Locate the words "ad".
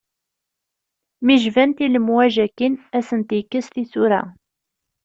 2.95-3.03